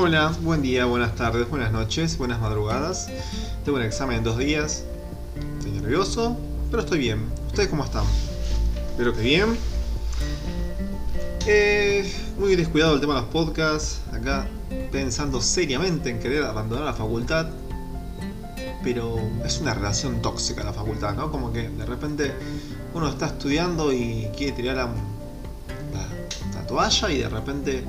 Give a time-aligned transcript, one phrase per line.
[0.00, 3.08] Hola, buen día, buenas tardes, buenas noches, buenas madrugadas.
[3.64, 4.84] Tengo un examen en dos días.
[5.58, 6.36] Estoy nervioso,
[6.70, 7.26] pero estoy bien.
[7.48, 8.04] ¿Ustedes cómo están?
[8.90, 9.58] Espero que bien.
[11.48, 13.98] Eh, muy descuidado el tema de los podcasts.
[14.12, 14.46] Acá
[14.92, 17.48] pensando seriamente en querer abandonar la facultad.
[18.84, 21.32] Pero es una relación tóxica la facultad, ¿no?
[21.32, 22.34] Como que de repente
[22.94, 27.84] uno está estudiando y quiere tirar la, la, la toalla y de repente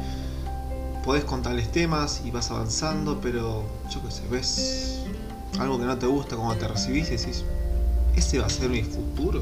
[1.09, 4.99] podés contarles temas y vas avanzando, pero yo qué sé, ves
[5.57, 7.43] algo que no te gusta cuando te recibís y decís,
[8.15, 9.41] ¿ese va a ser mi futuro?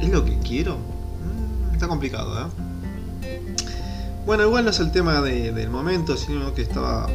[0.00, 0.78] ¿Es lo que quiero?
[0.78, 3.36] Mm, está complicado, ¿eh?
[4.24, 7.06] Bueno, igual no es el tema de, del momento, sino que estaba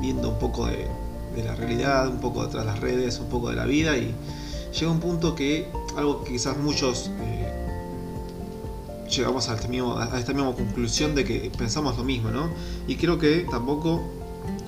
[0.00, 0.88] viendo un poco de,
[1.36, 4.12] de, la realidad, un poco detrás de las redes, un poco de la vida y
[4.76, 7.12] llega un punto que algo que quizás muchos...
[7.20, 7.35] Eh,
[9.08, 12.50] llegamos a, este mismo, a esta misma conclusión de que pensamos lo mismo, ¿no?
[12.86, 14.02] Y creo que tampoco,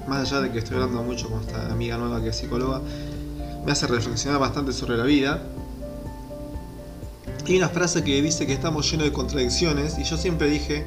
[0.06, 2.80] más allá de que estoy hablando mucho con esta amiga nueva que es psicóloga,
[3.64, 5.42] me hace reflexionar bastante sobre la vida.
[7.46, 10.86] Y una frase que dice que estamos llenos de contradicciones y yo siempre dije,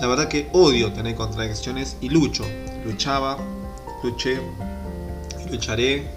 [0.00, 2.44] la verdad que odio tener contradicciones y lucho.
[2.84, 3.38] Luchaba,
[4.02, 4.40] luché
[5.50, 6.10] lucharé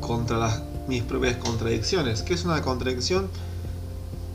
[0.00, 2.22] contra las, mis propias contradicciones.
[2.22, 3.28] ¿Qué es una contradicción?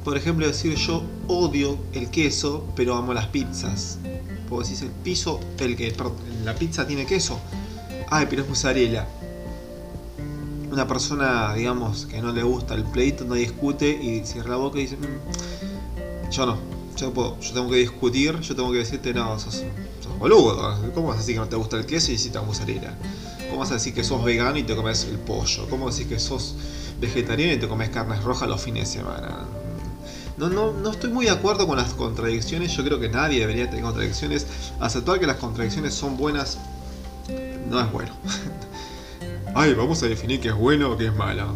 [0.08, 4.00] Por ejemplo, decir yo odio el queso, pero amo las pizzas.
[4.48, 5.94] Porque decís el piso, el que
[6.46, 7.38] la pizza tiene queso.
[8.10, 9.06] Ay, pero es mozzarella.
[10.72, 14.80] Una persona, digamos, que no le gusta el pleito, no discute y cierra la boca
[14.80, 16.58] y dice, mmm, yo no,
[16.96, 19.66] yo puedo, yo tengo que discutir, yo tengo que decirte, no, sos,
[20.20, 20.90] boludo.
[20.94, 22.98] ¿Cómo vas a decir que no te gusta el queso y hiciste mozzarella?
[23.50, 25.70] ¿Cómo vas a decir que sos vegano y te comes el pollo?
[25.70, 26.56] ¿Cómo decir que sos
[27.02, 29.57] vegetariano y te comes carnes rojas los fines de semana?
[30.38, 32.72] No, no, no estoy muy de acuerdo con las contradicciones.
[32.74, 34.46] Yo creo que nadie debería tener contradicciones.
[34.80, 36.58] Aceptar que las contradicciones son buenas
[37.70, 38.12] no es bueno.
[39.56, 41.54] Ay, vamos a definir qué es bueno o qué es malo.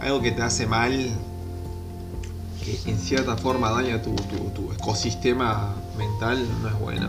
[0.00, 0.92] Algo que te hace mal,
[2.62, 7.08] que en cierta forma daña tu, tu, tu ecosistema mental, no es bueno.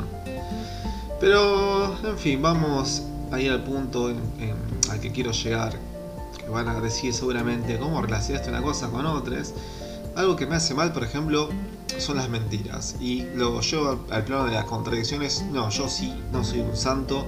[1.19, 4.19] Pero, en fin, vamos a ir al punto en,
[4.89, 5.77] al que quiero llegar.
[6.37, 9.53] Que van a decir seguramente cómo relacionaste una cosa con otras.
[10.15, 11.49] Algo que me hace mal, por ejemplo,
[11.97, 12.95] son las mentiras.
[13.01, 17.25] Y luego yo al plano de las contradicciones, no, yo sí, no soy un santo.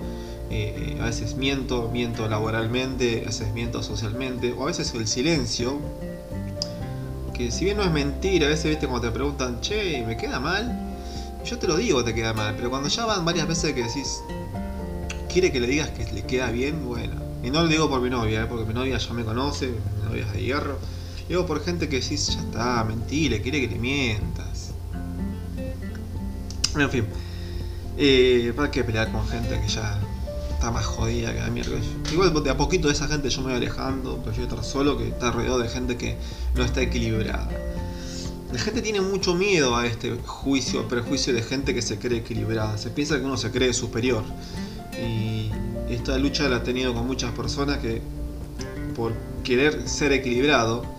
[0.50, 5.80] Eh, a veces miento, miento laboralmente, a veces miento socialmente, o a veces el silencio.
[7.34, 10.40] Que si bien no es mentira, a veces viste cuando te preguntan, che, ¿me queda
[10.40, 10.96] mal?
[11.44, 14.22] Yo te lo digo, te queda mal, pero cuando ya van varias veces que decís,
[15.32, 17.16] quiere que le digas que le queda bien, bueno.
[17.44, 18.46] Y no lo digo por mi novia, ¿eh?
[18.48, 20.78] porque mi novia ya me conoce, mi novia es de hierro
[21.28, 24.72] Digo por gente que decís, ya está, mentira, quiere que le mientas.
[26.76, 27.06] En fin,
[27.98, 30.00] eh, ¿para qué pelear con gente que ya
[30.52, 31.78] está más jodida que la mierda?
[32.12, 35.10] Igual de a poquito de esa gente yo me voy alejando, prefiero estar solo que
[35.10, 36.16] estar rodeado de gente que
[36.56, 37.50] no está equilibrada.
[38.54, 42.78] La gente tiene mucho miedo a este juicio, prejuicio de gente que se cree equilibrada.
[42.78, 44.24] Se piensa que uno se cree superior.
[44.98, 45.52] Y
[45.90, 48.02] esta lucha la he tenido con muchas personas que
[48.96, 50.97] por querer ser equilibrado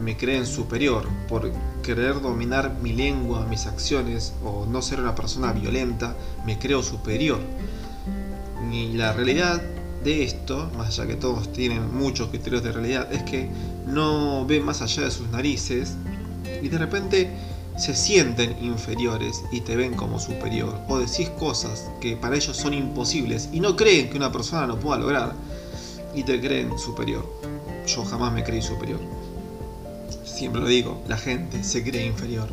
[0.00, 1.52] me creen superior, por
[1.82, 7.40] querer dominar mi lengua, mis acciones o no ser una persona violenta, me creo superior.
[8.70, 9.62] Y la realidad
[10.04, 13.48] de esto, más allá que todos tienen muchos criterios de realidad, es que
[13.86, 15.94] no ven más allá de sus narices
[16.62, 17.30] y de repente
[17.76, 22.72] se sienten inferiores y te ven como superior o decís cosas que para ellos son
[22.72, 25.34] imposibles y no creen que una persona lo pueda lograr
[26.14, 27.30] y te creen superior.
[27.86, 29.15] Yo jamás me creí superior
[30.36, 32.48] siempre lo digo, la gente se cree inferior.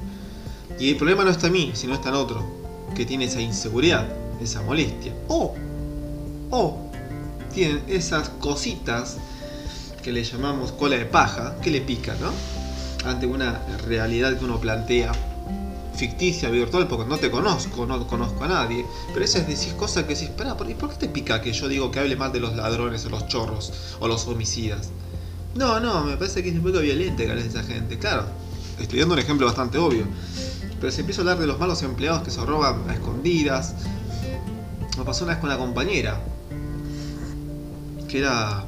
[0.79, 2.43] Y el problema no está en mí, sino está en otro,
[2.95, 4.07] que tiene esa inseguridad,
[4.41, 5.13] esa molestia.
[5.27, 5.53] O,
[6.49, 6.77] o,
[7.53, 9.17] tienen esas cositas
[10.01, 12.31] que le llamamos cola de paja, que le pica, ¿no?
[13.07, 15.11] Ante una realidad que uno plantea
[15.95, 18.85] ficticia, virtual, porque no te conozco, no conozco a nadie.
[19.13, 21.99] Pero esas decís cosas que decís, espera, ¿por qué te pica que yo digo que
[21.99, 24.89] hable mal de los ladrones o los chorros o los homicidas?
[25.55, 27.97] No, no, me parece que es un poco violenta que esa gente.
[27.97, 28.25] Claro,
[28.79, 30.05] estoy dando un ejemplo bastante obvio.
[30.79, 33.75] Pero si empiezo a hablar de los malos empleados que se roban a escondidas.
[34.97, 36.19] Me pasó una vez con la compañera.
[38.07, 38.65] Que era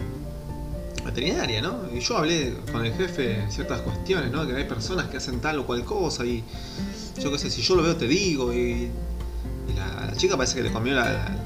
[1.04, 1.82] veterinaria, ¿no?
[1.94, 4.46] Y yo hablé con el jefe ciertas cuestiones, ¿no?
[4.46, 6.44] Que hay personas que hacen tal o cual cosa y
[7.22, 8.90] yo qué sé, si yo lo veo te digo y,
[9.70, 11.38] y la, chica parece que le comió la,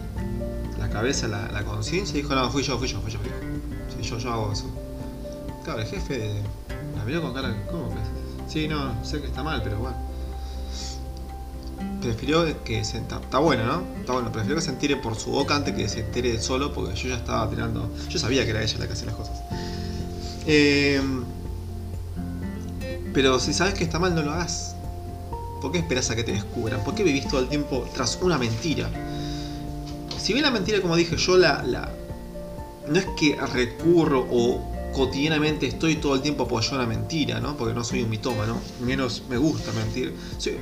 [0.79, 3.35] la cabeza, la, conciencia y dijo, no, fui yo, fui yo, fui yo, fui yo.
[4.01, 4.78] Sí, yo, yo hago eso.
[5.63, 6.41] Claro, el jefe
[6.95, 7.95] la miró con cara, ¿cómo que?
[8.47, 9.97] Sí, no, sé que está mal, pero bueno.
[12.01, 12.97] prefirió que se.
[12.97, 13.83] Está bueno, ¿no?
[13.99, 16.95] Está bueno, prefirió que se entere por su boca antes que se entere solo, porque
[16.95, 17.89] yo ya estaba tirando.
[18.09, 19.41] Yo sabía que era ella la que hacía las cosas.
[20.47, 21.01] Eh,
[23.13, 24.75] pero si sabes que está mal, no lo hagas.
[25.61, 26.83] ¿Por qué esperas a que te descubran?
[26.83, 28.89] ¿Por qué vivís todo el tiempo tras una mentira?
[30.17, 31.91] Si bien la mentira, como dije, yo la, la
[32.87, 37.55] no es que recurro o cotidianamente estoy todo el tiempo apoyando una mentira, ¿no?
[37.55, 40.13] Porque no soy un mitómano, menos me gusta mentir.
[40.37, 40.57] Sí,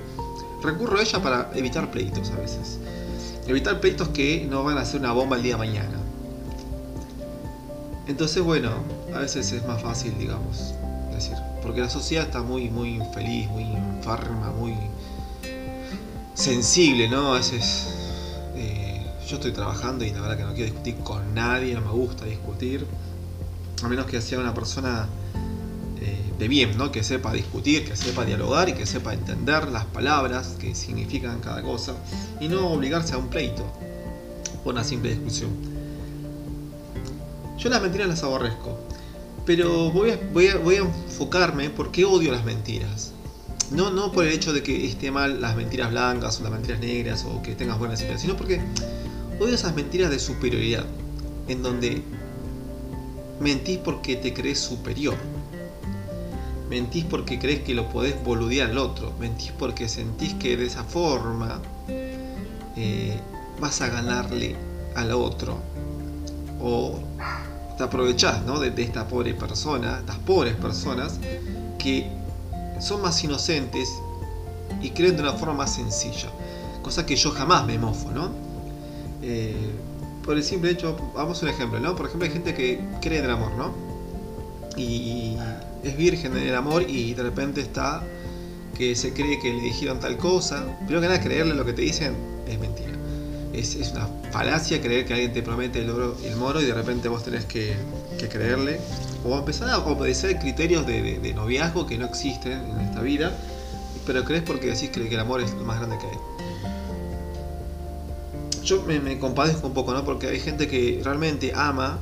[0.61, 2.77] recurro a ella para evitar pleitos a veces.
[3.47, 5.97] Evitar pleitos que no van a ser una bomba el día de mañana.
[8.07, 8.69] Entonces, bueno,
[9.11, 10.75] a veces es más fácil, digamos,
[11.11, 11.35] decir.
[11.63, 14.75] Porque la sociedad está muy, muy infeliz, muy enferma, muy
[16.35, 17.33] sensible, ¿no?
[17.33, 17.87] A veces
[18.55, 21.91] eh, yo estoy trabajando y la verdad que no quiero discutir con nadie, no me
[21.91, 22.85] gusta discutir.
[23.83, 25.07] A menos que sea una persona
[26.01, 26.91] eh, de bien, ¿no?
[26.91, 31.61] Que sepa discutir, que sepa dialogar y que sepa entender las palabras que significan cada
[31.61, 31.95] cosa.
[32.39, 33.63] Y no obligarse a un pleito
[34.63, 35.51] por una simple discusión.
[37.57, 38.77] Yo las mentiras las aborrezco.
[39.45, 43.13] Pero voy a, voy a, voy a enfocarme por qué odio las mentiras.
[43.71, 46.79] No, no por el hecho de que esté mal las mentiras blancas o las mentiras
[46.79, 48.61] negras o que tengas buenas ideas, sino porque
[49.39, 50.85] odio esas mentiras de superioridad,
[51.47, 52.01] en donde
[53.39, 55.15] mentís porque te crees superior.
[56.69, 59.13] Mentís porque crees que lo podés boludear al otro.
[59.19, 61.61] Mentís porque sentís que de esa forma
[62.75, 63.17] eh,
[63.59, 64.55] vas a ganarle
[64.95, 65.57] al otro.
[66.59, 66.99] O
[67.77, 68.59] te aprovechás ¿no?
[68.59, 71.19] de, de, esta pobre persona, estas pobres personas
[71.77, 72.09] que
[72.79, 73.89] son más inocentes
[74.81, 76.29] y creen de una forma más sencilla.
[76.81, 78.29] Cosa que yo jamás me mofo, ¿no?
[79.21, 79.71] Eh,
[80.27, 81.95] por el simple hecho, vamos a un ejemplo, ¿no?
[81.95, 83.73] Por ejemplo, hay gente que cree en el amor, ¿no?
[84.77, 85.35] Y
[85.83, 88.03] es virgen en el amor y de repente está
[88.77, 90.63] que se cree que le dijeron tal cosa.
[90.85, 92.13] Primero que nada, creerle lo que te dicen
[92.47, 92.97] es mentira
[93.59, 97.07] es, una falacia creer que alguien te promete el, oro, el moro y de repente
[97.07, 97.75] vos tenés que,
[98.17, 98.79] que creerle.
[99.25, 103.35] O empezar a obedecer criterios de, noviazgo que no existen en esta vida,
[104.05, 106.36] pero crees porque decís que el amor es lo más grande que hay.
[108.67, 110.03] Yo me, compadezco un poco, ¿no?
[110.03, 111.99] Porque hay gente que realmente ama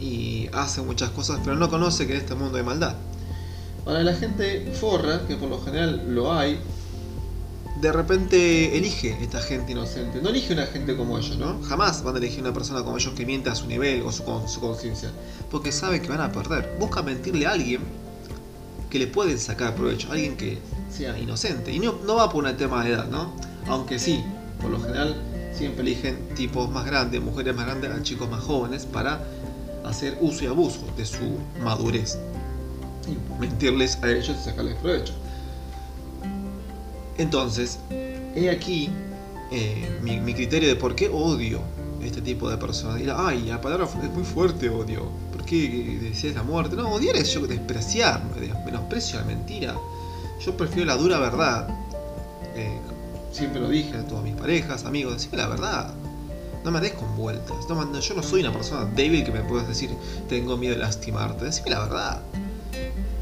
[0.00, 2.94] y hace muchas cosas, pero no conoce que en este mundo hay maldad.
[3.84, 6.60] Ahora, la gente forra, que por lo general lo hay,
[7.80, 10.22] de repente elige esta gente inocente.
[10.22, 11.60] No elige una gente como ellos, ¿no?
[11.64, 14.22] Jamás van a elegir una persona como ellos que miente a su nivel o su,
[14.46, 15.10] su conciencia.
[15.50, 16.76] Porque sabe que van a perder.
[16.78, 17.80] Busca mentirle a alguien
[18.88, 20.12] que le pueden sacar provecho.
[20.12, 20.58] Alguien que
[20.96, 21.72] sea inocente.
[21.72, 23.34] Y no, no va por un tema de edad, ¿no?
[23.66, 24.22] Aunque sí,
[24.60, 25.16] por lo general
[25.56, 29.20] siempre eligen tipos más grandes, mujeres más grandes a chicos más jóvenes para
[29.84, 32.18] hacer uso y abuso de su madurez.
[33.06, 35.14] Y mentirles a ellos y sacarles provecho.
[37.18, 38.90] Entonces, he aquí
[39.50, 41.60] eh, mi, criterio de por qué odio
[42.02, 43.00] este tipo de personas.
[43.16, 45.08] Ay, la palabra es muy fuerte, odio.
[45.32, 46.76] ¿Por qué decías la muerte?
[46.76, 48.22] No, odiar es yo despreciar,
[48.64, 49.74] menosprecio la mentira.
[50.44, 51.68] Yo prefiero la dura verdad.
[52.54, 52.78] Eh,
[53.36, 55.94] siempre lo dije a todas mis parejas, amigos, decime la verdad.
[56.64, 57.68] No me des con vueltas.
[57.68, 59.90] No, yo no soy una persona débil que me puedas decir,
[60.28, 61.44] tengo miedo de lastimarte.
[61.44, 62.22] Decime la verdad.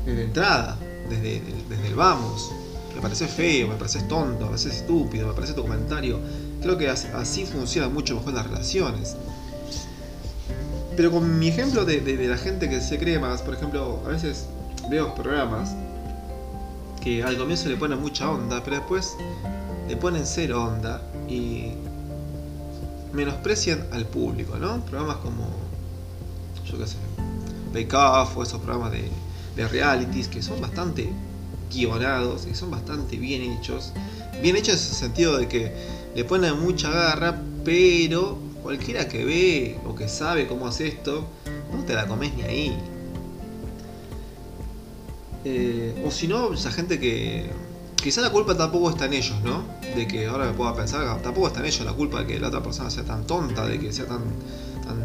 [0.06, 0.78] Desde entrada,
[1.10, 2.50] desde, desde el vamos
[2.94, 6.20] me parece feo, me parece tonto, me parece estúpido, me parece tu comentario.
[6.62, 9.16] Creo que así funcionan mucho mejor las relaciones.
[10.96, 14.46] Pero con mi ejemplo de, la gente que se cree más, por ejemplo, a veces
[14.88, 15.74] veo programas
[17.02, 19.16] que al comienzo le ponen mucha onda, pero después
[19.88, 21.72] le ponen cero onda y
[23.12, 24.84] menosprecian al público, ¿no?
[24.84, 25.48] Programas como,
[26.66, 26.96] yo qué sé,
[27.72, 29.08] Bake Off o esos programas de,
[29.56, 31.10] de realities que son bastante
[31.72, 33.92] guionados y son bastante bien hechos.
[34.42, 35.72] Bien hechos en el sentido de que
[36.14, 41.26] le ponen mucha garra, pero cualquiera que ve o que sabe cómo hace esto,
[41.72, 42.76] no te la comes ni ahí.
[45.44, 47.50] Eh, o si no, esa gente que.
[48.04, 49.62] Quizá la culpa tampoco está en ellos, ¿no?
[49.96, 52.48] De que ahora me pueda pensar, tampoco está en ellos la culpa de que la
[52.48, 54.20] otra persona sea tan tonta, de que sea tan,
[54.84, 55.02] tan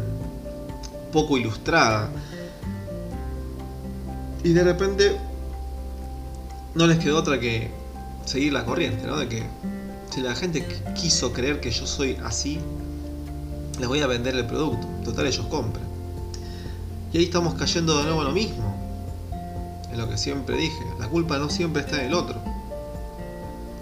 [1.10, 2.10] poco ilustrada.
[4.44, 5.16] Y de repente
[6.74, 7.70] no les quedó otra que
[8.26, 9.16] seguir la corriente, ¿no?
[9.16, 9.44] De que
[10.10, 10.62] si la gente
[10.94, 12.60] quiso creer que yo soy así,
[13.78, 14.86] les voy a vender el producto.
[15.06, 15.86] Total, ellos compran.
[17.14, 18.76] Y ahí estamos cayendo de nuevo en lo mismo.
[19.90, 20.84] En lo que siempre dije.
[20.98, 22.49] La culpa no siempre está en el otro.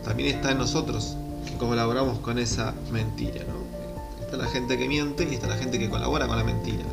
[0.09, 4.25] También está en nosotros que colaboramos con esa mentira, ¿no?
[4.25, 6.85] Está la gente que miente y está la gente que colabora con la mentira.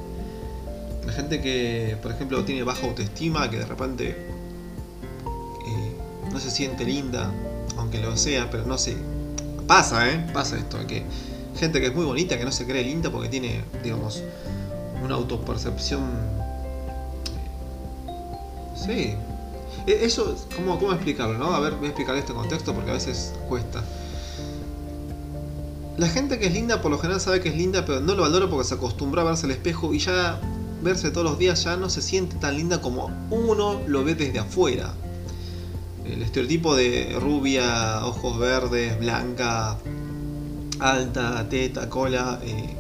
[1.06, 4.36] La gente que, por ejemplo, tiene baja autoestima, que de repente
[6.36, 7.32] no se siente linda,
[7.78, 8.98] aunque lo sea, pero no sé.
[9.66, 10.28] Pasa, ¿eh?
[10.34, 11.04] Pasa esto, que
[11.58, 14.22] gente que es muy bonita, que no se cree linda porque tiene, digamos,
[15.02, 16.04] una autopercepción...
[18.76, 19.16] Sí.
[19.88, 21.54] E, eso, ¿cómo, ¿cómo explicarlo, no?
[21.54, 23.84] A ver, voy a explicar este contexto porque a veces cuesta.
[25.98, 28.24] La gente que es linda por lo general sabe que es linda, pero no lo
[28.24, 30.40] valora porque se acostumbró a verse al espejo y ya
[30.82, 34.40] verse todos los días ya no se siente tan linda como uno lo ve desde
[34.40, 34.94] afuera.
[36.06, 39.78] El estereotipo de rubia, ojos verdes, blanca,
[40.80, 42.76] alta, teta, cola, eh,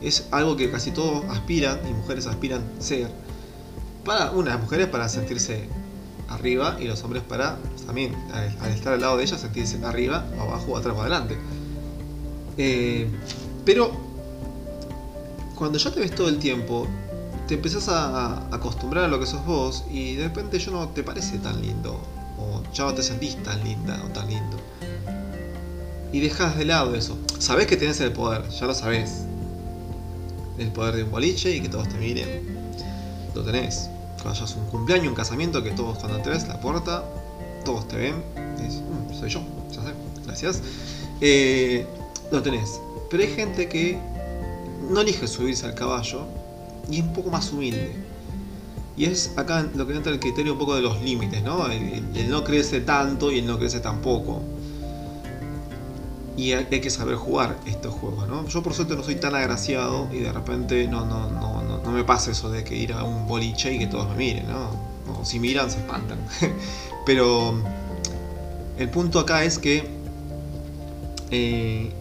[0.00, 3.10] es algo que casi todos aspiran y mujeres aspiran ser.
[4.08, 5.68] Para unas mujeres para sentirse
[6.30, 10.78] arriba y los hombres para también al, estar al lado de ellas sentirse arriba, abajo,
[10.78, 11.36] atrás o adelante.
[12.56, 13.06] Eh,
[13.66, 13.92] pero
[15.56, 16.88] cuando ya te ves todo el tiempo,
[17.48, 21.02] te empezás a acostumbrar a lo que sos vos y de repente ya no te
[21.02, 22.00] parece tan lindo,
[22.38, 24.56] o ya no te sentís tan linda o tan lindo.
[26.14, 27.18] Y dejas de lado eso.
[27.38, 29.24] Sabés que tenés el poder, ya lo sabés.
[30.56, 32.56] El poder de un boliche y que todos te miren.
[33.34, 33.90] Lo tenés.
[34.22, 37.04] Cuando hayas un cumpleaños, un casamiento, que todos cuando te ves la puerta,
[37.64, 38.22] todos te ven.
[38.56, 39.92] Dices, mm, soy yo, ya sé,
[40.24, 40.62] gracias.
[41.20, 41.86] Eh,
[42.30, 42.80] lo tenés.
[43.10, 43.98] Pero hay gente que
[44.90, 46.26] no elige subirse al caballo
[46.90, 48.08] y es un poco más humilde.
[48.96, 51.68] Y es acá lo que entra el criterio un poco de los límites, ¿no?
[51.70, 54.42] El, no crece tanto y el no crece tampoco.
[56.36, 58.46] Y hay, que saber jugar estos juegos, ¿no?
[58.48, 62.04] Yo por suerte no soy tan agraciado y de repente no, no, no, no, me
[62.04, 64.70] pasa eso de que ir a un boliche y que todos me miren, ¿no?
[65.20, 66.18] O si miran se espantan.
[67.06, 67.54] Pero
[68.78, 69.88] el punto acá es que
[71.30, 71.92] eh,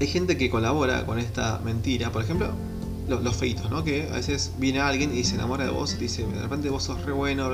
[0.00, 2.50] hay gente que colabora con esta mentira, por ejemplo,
[3.08, 3.84] los, feitos, ¿no?
[3.84, 6.84] Que a veces viene alguien y se enamora de vos y dice, de repente vos
[6.84, 7.50] sos re bueno,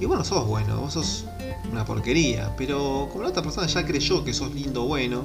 [0.00, 1.24] y bueno, sos bueno, vos sos
[1.70, 5.22] una porquería, pero como la otra persona ya creyó que sos lindo, bueno,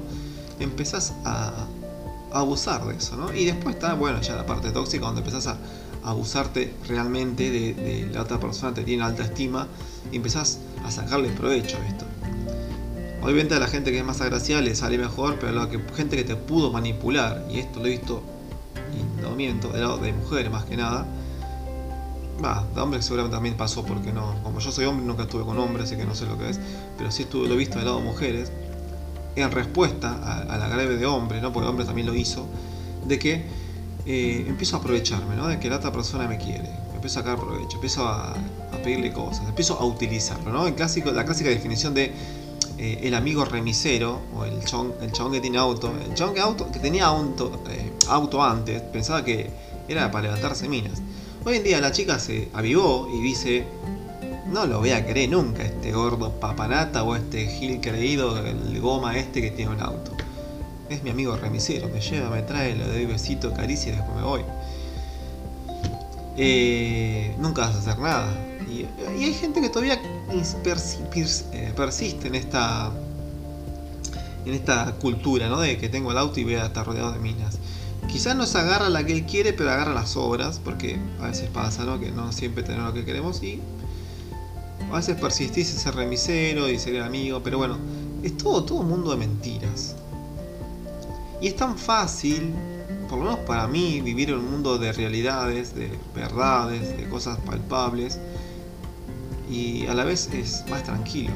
[0.60, 1.68] empezás a,
[2.32, 3.34] abusar de eso, ¿no?
[3.34, 5.58] Y después está, bueno, ya la parte tóxica, donde empezás a,
[6.02, 9.68] abusarte realmente de, de, la otra persona, te tiene alta estima,
[10.12, 12.06] y empezás a sacarle provecho a esto.
[13.22, 15.80] Obviamente a la gente que es más agraciada le sale mejor, pero a la que,
[15.96, 18.24] gente que te pudo manipular, y esto lo he visto,
[18.96, 21.06] y no miento, de lado de mujeres más que nada,
[22.44, 25.60] va, de hombres seguramente también pasó, porque no, como yo soy hombre nunca estuve con
[25.60, 26.60] hombres, así que no sé lo que es,
[26.98, 28.52] pero sí estuve, lo he visto de lado de mujeres,
[29.36, 31.54] en respuesta a, la greve de hombres, ¿no?
[31.54, 32.48] porque hombre también lo hizo,
[33.06, 33.46] de que
[34.06, 35.48] eh, empiezo a aprovecharme, ¿no?
[35.48, 39.14] de que la otra persona me quiere, empiezo a sacar provecho, empiezo a, a pedirle
[39.14, 40.68] cosas, empiezo a utilizarlo, ¿no?
[40.68, 42.14] El clásico, la clásica definición de
[42.82, 46.40] eh, el amigo remisero, o el chon, el chabón que tiene auto, el chabón que,
[46.40, 49.50] auto, que tenía eh, auto antes, pensaba que
[49.90, 51.02] era para levantarse minas.
[51.44, 53.66] Hoy en día la chica se avivó y dice,
[54.52, 59.18] no lo voy a querer nunca, este gordo papanata o este gil creído, el goma
[59.18, 60.12] este que tiene un auto.
[60.90, 64.24] Es mi amigo remisero, me lleva, me trae, le doy besito, caricia y después me
[64.24, 64.42] voy.
[66.38, 68.28] Eh, nunca vas a hacer nada.
[68.70, 70.00] Y, hay gente que todavía
[70.32, 72.92] eh, persiste en esta
[74.46, 75.60] en esta cultura, ¿no?
[75.60, 77.60] De que tengo el auto y voy a estar rodeado de minas.
[78.08, 81.50] Quizás no se agarra la que él quiere, pero agarra las obras, porque a veces
[81.50, 82.00] pasa, ¿no?
[82.00, 83.62] Que no siempre tenemos lo que queremos y
[84.92, 87.78] a veces persistís en ser remisero y ser amigo, pero bueno,
[88.24, 89.96] es todo, todo un mundo de mentiras.
[91.42, 92.54] Y es tan fácil
[93.10, 97.40] por lo menos para mí, vivir en un mundo de realidades, de verdades, de cosas
[97.40, 98.20] palpables,
[99.50, 101.32] y a la vez es más tranquilo.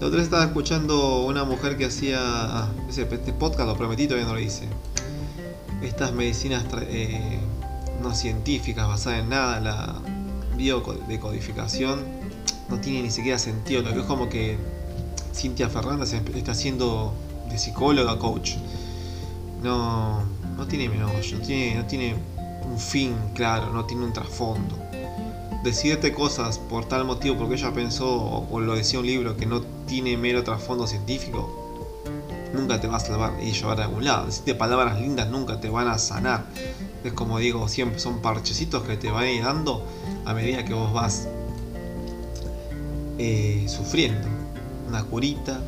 [0.00, 4.26] La otra vez estaba escuchando una mujer que hacía ah, este podcast, lo prometí, todavía
[4.26, 4.66] no lo hice.
[5.80, 7.38] Estas medicinas eh,
[8.02, 9.94] no científicas, basadas en nada, la
[10.56, 12.00] biodecodificación,
[12.68, 13.82] no tiene ni siquiera sentido.
[13.82, 14.58] Lo que es como que
[15.34, 17.12] Cintia Fernández está haciendo
[17.50, 18.56] de psicóloga, coach
[19.62, 20.22] no,
[20.56, 22.14] no tiene meollo, no tiene, no tiene
[22.64, 24.76] un fin claro, no tiene un trasfondo.
[25.62, 29.62] Decirte cosas por tal motivo porque ella pensó o lo decía un libro que no
[29.86, 31.64] tiene mero trasfondo científico,
[32.54, 34.26] nunca te va a salvar y llevar a algún lado.
[34.26, 36.44] Decirte palabras lindas nunca te van a sanar.
[37.02, 39.84] Es como digo siempre, son parchecitos que te van a ir dando
[40.26, 41.28] a medida que vos vas
[43.18, 44.28] eh, sufriendo.
[44.88, 45.60] Una curita,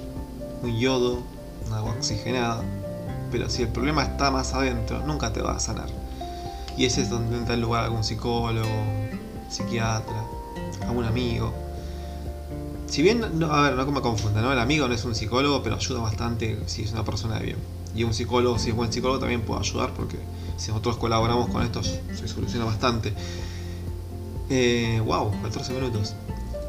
[0.63, 1.23] un yodo,
[1.67, 2.63] una agua oxigenada
[3.31, 5.89] pero si el problema está más adentro, nunca te va a sanar.
[6.77, 8.69] Y ese es donde entra en lugar algún psicólogo,
[9.51, 10.25] psiquiatra,
[10.87, 11.53] algún amigo.
[12.87, 14.53] Si bien, a ver, no me confunda, ¿no?
[14.53, 17.57] El amigo no es un psicólogo, pero ayuda bastante si es una persona de bien.
[17.95, 20.19] Y un psicólogo, si es buen psicólogo, también puede ayudar porque
[20.57, 23.13] si nosotros colaboramos con esto se soluciona bastante.
[24.51, 26.15] Eh, wow, 14 minutos.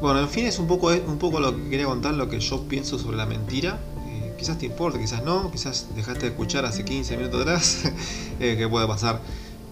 [0.00, 2.62] Bueno, en fin, es un poco, un poco lo que quería contar, lo que yo
[2.62, 3.78] pienso sobre la mentira.
[4.08, 7.82] Eh, quizás te importe, quizás no, quizás dejaste de escuchar hace 15 minutos atrás,
[8.40, 9.20] eh, que puede pasar.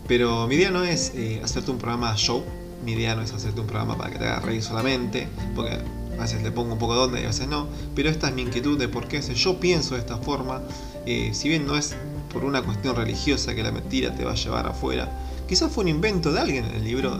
[0.06, 2.44] Pero mi idea no es eh, hacerte un programa show,
[2.84, 5.78] mi idea no es hacerte un programa para que te haga reír solamente, porque
[6.18, 8.34] a veces le pongo un poco de onda y a veces no, pero esta es
[8.34, 10.60] mi inquietud de por qué yo pienso de esta forma,
[11.06, 11.94] si bien no es
[12.30, 15.10] por una cuestión religiosa que la mentira te va a llevar afuera,
[15.48, 17.18] quizás fue un invento de alguien en el libro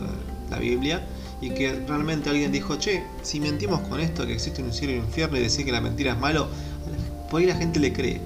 [0.49, 1.01] la Biblia,
[1.41, 4.99] y que realmente alguien dijo, che, si mentimos con esto, que existe un cielo y
[4.99, 6.47] un infierno y decir que la mentira es malo,
[7.29, 8.21] por ahí la gente le cree.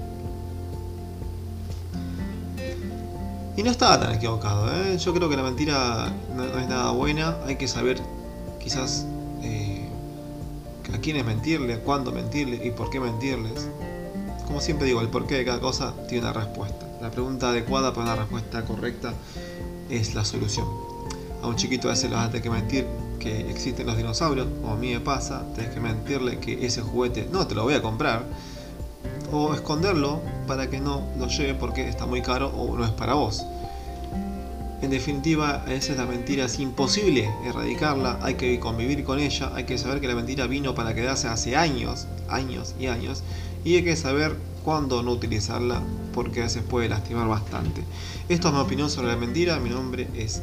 [3.56, 4.98] Y no estaba tan equivocado, ¿eh?
[4.98, 8.02] yo creo que la mentira no, es nada buena, hay que saber
[8.60, 9.06] quizás
[9.44, 9.88] eh,
[10.92, 13.70] a quiénes mentirle, cuándo mentirle y por qué mentirles.
[14.48, 16.88] Como siempre digo, el porqué de cada cosa tiene una respuesta.
[17.00, 19.14] La pregunta adecuada para una respuesta correcta
[19.90, 20.93] es la solución.
[21.44, 22.86] A un chiquito a veces le vas a tener que mentir
[23.20, 27.28] que existen los dinosaurios, o a mí me pasa, tienes que mentirle que ese juguete
[27.32, 28.24] no te lo voy a comprar,
[29.30, 33.16] o esconderlo para que no lo lleve porque está muy caro o no es para
[33.16, 33.44] vos.
[34.82, 39.66] En definitiva, esa es la mentira, es imposible erradicarla, hay que convivir con ella, hay
[39.66, 43.22] que saber que la mentira vino para quedarse hace años, años y años,
[43.66, 45.82] y hay que saber cuándo no utilizarla
[46.14, 47.84] porque a veces puede lastimar bastante.
[48.30, 50.42] Esto es mi opinión sobre la mentira, mi nombre es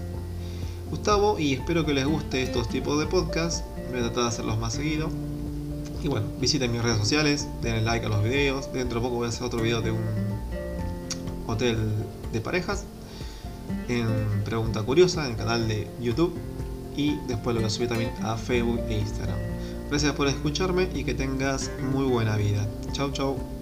[0.91, 3.63] Gustavo y espero que les guste estos tipos de podcasts.
[3.91, 5.09] Voy a tratar de hacerlos más seguido.
[6.03, 8.73] Y bueno, visiten mis redes sociales, denle like a los videos.
[8.73, 10.03] Dentro de poco voy a hacer otro video de un
[11.47, 11.77] hotel
[12.33, 12.85] de parejas
[13.89, 14.07] en
[14.45, 16.35] Pregunta Curiosa, en el canal de YouTube.
[16.97, 19.39] Y después lo voy a subir también a Facebook e Instagram.
[19.89, 22.67] Gracias por escucharme y que tengas muy buena vida.
[22.93, 23.60] Chau, chau.